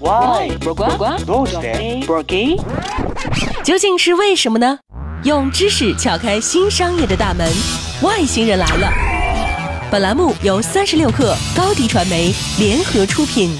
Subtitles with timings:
[0.00, 0.56] Why？
[0.58, 2.04] どうして
[3.62, 4.78] 究竟是为什么呢？
[5.24, 7.50] 用知识撬开新商业的大门，
[8.02, 8.92] 外星人来了。
[9.90, 13.56] 本栏目由三十六克高低传媒联合出品。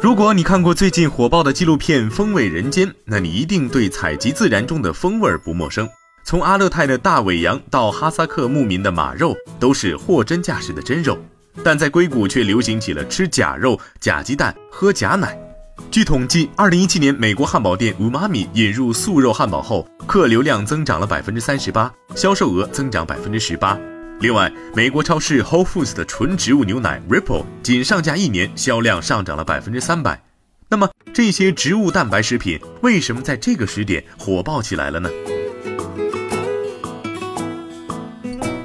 [0.00, 5.88] 如果你看过最近火爆的纪录片《风味人间》，那你一定对采集自然中的风味不陌生。
[6.24, 11.16] 从阿勒泰的大尾羊到哈萨克牧民的马肉，都是货真价实的真肉。
[11.63, 15.37] 但在硅谷却流行起了吃假肉、假鸡蛋、喝假奶。
[15.91, 23.79] 据统计，二零一七年美国汉堡店五妈咪引入素肉汉堡后，客流量增长了百分之三十八，销售额增长百分之十八。
[24.19, 30.21] 另外，美国超市 Whole Foods 的纯植物牛奶 Ripple 仅上架一年，销量上涨了百分之三百。
[30.69, 35.09] 那么，这些植物蛋白食品为什么在这个时点火爆起来了呢？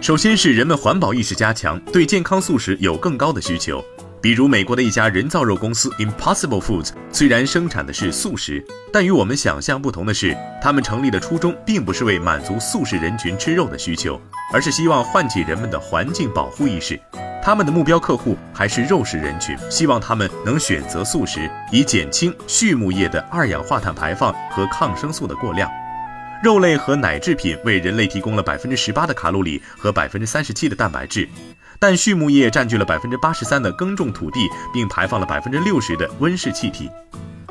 [0.04, 3.82] 首先是人们环保意识加强，对健康素食有更高的需求。
[4.20, 14.20] 比如，美国的一家人造肉公司 Impossible Foods，虽然生产的是素食，但与我们想象不同的是，他们成立的初衷并不是为满足素食人群吃肉的需求，
[14.52, 17.00] 而是希望唤起人们的环境保护意识。
[17.42, 25.66] 他们的目标客户还是肉食人群，希望他们能选择素食，以减轻畜牧业的二氧化碳排放和抗生素的过量。
[26.44, 31.26] 肉类和奶制品为人类提供了百分之十八的卡路里和百分之三十七的蛋白质，
[31.78, 36.90] 但畜牧业占据了百分之八十三的耕种土地，并排放了百分之六十的温室气体。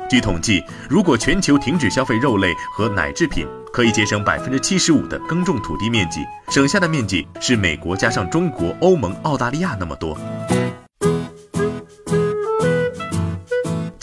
[0.08, 10.16] 据统计，如果全球停止消费肉类和奶制品，可以节省百分之七十五的耕种土地面积，省下的面积是美国加上中国、欧盟、澳大利亚那么多。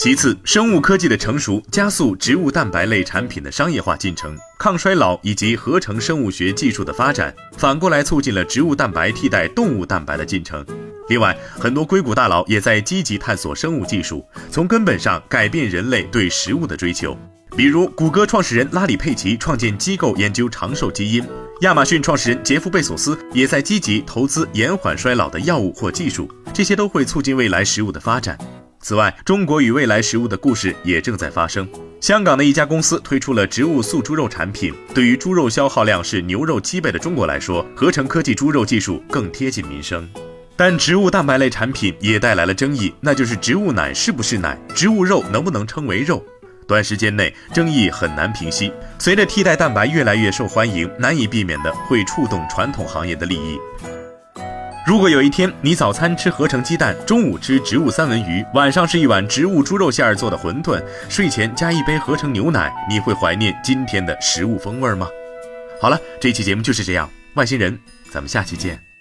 [0.02, 10.66] 其次，生物科技的成熟加速植物蛋白类产品的商业化进程，抗衰老以及合成生物学技术的发展，反过来促进了植物蛋白替代动物蛋白的进程。
[11.08, 17.16] 另外，很多硅谷大佬也在积极探索生物技术，从根本上改变人类对食物的追求。
[17.56, 21.24] 比如，谷歌创始人拉里·佩奇创建机构研究长寿基因，
[21.60, 28.36] 亚马逊创始人杰夫·贝索斯也在积极投资延缓衰老的药物或技术，这些都会促进未来食物的发展。
[28.82, 31.68] 此外，中国与未来食物的故事也正在发生。
[32.00, 40.08] 香港的一家公司推出了植物素猪肉产品，对于猪肉消耗量是牛肉七倍的中国来说，合成科技猪肉技术更贴近民生。
[40.56, 46.20] 但植物蛋白类产品也带来了争议，那就是植物奶是不是奶，植物肉能不能称为肉？
[46.66, 48.72] 短时间内争议很难平息。
[48.98, 53.58] 随着替代蛋白越来越受欢迎，难以避免的会触动传统行业的利益。
[54.84, 65.06] 如果有一天你早餐吃合成鸡蛋，中午吃植物三文鱼，晚上是一碗植物猪肉馅儿做的馄饨，睡前加一杯合成牛奶，你会怀念今天的食物风味吗？
[65.80, 67.78] 好了，这期节目就是这样，外星人，
[68.10, 68.91] 咱们下期见。